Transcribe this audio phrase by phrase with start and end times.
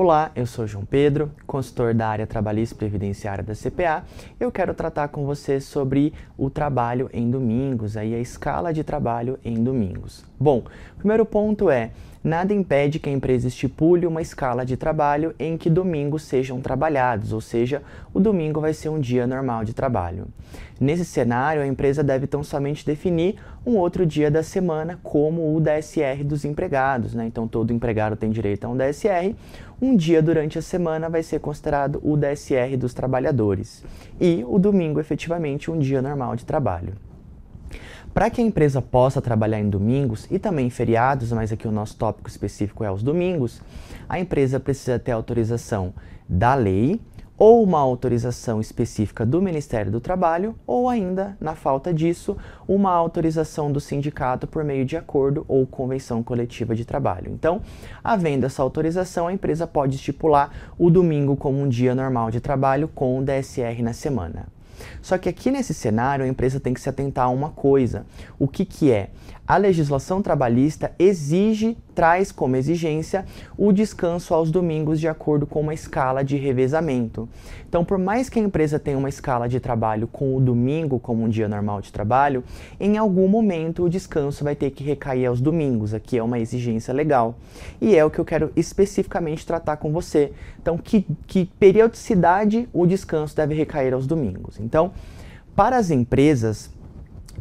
[0.00, 4.04] Olá, eu sou João Pedro, consultor da área trabalhista e previdenciária da CPA.
[4.38, 9.40] Eu quero tratar com você sobre o trabalho em domingos, aí a escala de trabalho
[9.44, 10.24] em domingos.
[10.38, 10.62] Bom,
[10.98, 11.90] primeiro ponto é
[12.22, 17.32] nada impede que a empresa estipule uma escala de trabalho em que domingos sejam trabalhados,
[17.32, 17.82] ou seja,
[18.14, 20.28] o domingo vai ser um dia normal de trabalho.
[20.80, 25.60] Nesse cenário, a empresa deve tão somente definir um outro dia da semana como o
[25.60, 27.26] DSR dos empregados, né?
[27.26, 29.34] Então todo empregado tem direito a um DSR.
[29.80, 33.84] Um dia durante a semana vai ser considerado o DSR dos trabalhadores
[34.20, 36.94] e o domingo efetivamente um dia normal de trabalho.
[38.12, 41.70] Para que a empresa possa trabalhar em domingos e também em feriados, mas aqui o
[41.70, 43.62] nosso tópico específico é os domingos,
[44.08, 45.94] a empresa precisa ter autorização
[46.28, 47.00] da lei
[47.38, 53.70] ou uma autorização específica do Ministério do Trabalho, ou ainda, na falta disso, uma autorização
[53.70, 57.30] do sindicato por meio de acordo ou convenção coletiva de trabalho.
[57.30, 57.62] Então,
[58.02, 62.88] havendo essa autorização, a empresa pode estipular o domingo como um dia normal de trabalho
[62.88, 64.57] com o DSR na semana.
[65.00, 68.06] Só que aqui nesse cenário a empresa tem que se atentar a uma coisa.
[68.38, 69.10] O que, que é?
[69.48, 73.24] A legislação trabalhista exige, traz como exigência
[73.56, 77.26] o descanso aos domingos de acordo com uma escala de revezamento.
[77.66, 81.24] Então, por mais que a empresa tenha uma escala de trabalho com o domingo como
[81.24, 82.44] um dia normal de trabalho,
[82.78, 85.94] em algum momento o descanso vai ter que recair aos domingos.
[85.94, 87.34] Aqui é uma exigência legal.
[87.80, 90.30] E é o que eu quero especificamente tratar com você.
[90.60, 94.60] Então, que, que periodicidade o descanso deve recair aos domingos?
[94.68, 94.92] Então,
[95.56, 96.70] para as empresas,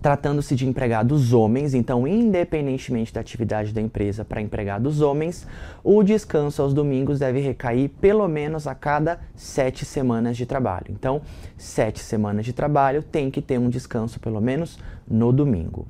[0.01, 5.47] Tratando-se de empregados homens, então, independentemente da atividade da empresa para empregados homens,
[5.83, 10.85] o descanso aos domingos deve recair pelo menos a cada sete semanas de trabalho.
[10.89, 11.21] Então,
[11.57, 15.87] sete semanas de trabalho tem que ter um descanso pelo menos no domingo.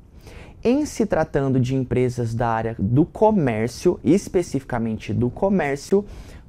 [0.64, 6.04] Em se tratando de empresas da área do comércio, especificamente do comércio,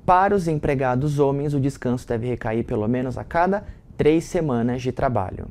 [0.05, 3.63] para os empregados homens, o descanso deve recair pelo menos a cada
[3.99, 5.47] três semanas de trabalho.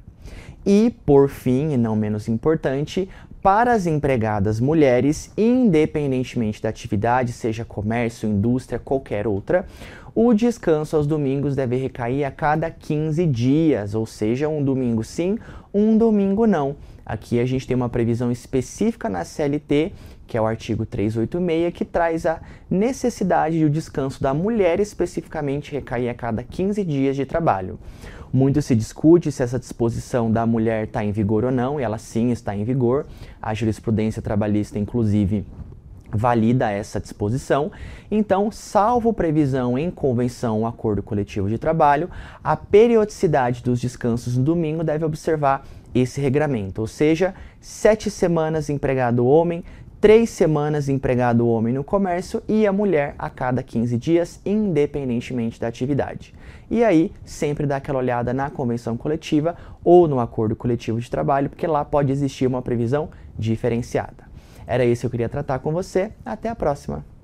[0.64, 3.06] E, por fim, e não menos importante,
[3.42, 9.66] para as empregadas mulheres, independentemente da atividade, seja comércio, indústria, qualquer outra,
[10.14, 15.38] o descanso aos domingos deve recair a cada 15 dias, ou seja, um domingo sim,
[15.72, 16.74] um domingo não.
[17.08, 19.94] Aqui a gente tem uma previsão específica na CLT,
[20.26, 22.38] que é o artigo 386, que traz a
[22.70, 27.78] necessidade de o descanso da mulher especificamente recair a cada 15 dias de trabalho.
[28.30, 31.96] Muito se discute se essa disposição da mulher está em vigor ou não, e ela
[31.96, 33.06] sim está em vigor.
[33.40, 35.46] A jurisprudência trabalhista, inclusive,
[36.10, 37.70] valida essa disposição.
[38.10, 42.10] Então, salvo previsão em convenção ou acordo coletivo de trabalho,
[42.44, 49.26] a periodicidade dos descansos no domingo deve observar esse regramento, ou seja, sete semanas empregado
[49.26, 49.64] homem,
[50.00, 55.66] três semanas empregado homem no comércio e a mulher a cada 15 dias, independentemente da
[55.66, 56.34] atividade.
[56.70, 61.48] E aí, sempre dá aquela olhada na convenção coletiva ou no acordo coletivo de trabalho,
[61.48, 64.28] porque lá pode existir uma previsão diferenciada.
[64.66, 66.12] Era isso que eu queria tratar com você.
[66.24, 67.17] Até a próxima!